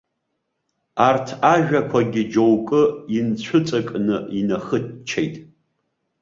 Арҭ 1.07 1.27
ажәақәагьы 1.53 2.23
џьоукы, 2.31 2.81
инцәыҵакны 3.15 4.17
инахыччеит. 4.39 5.35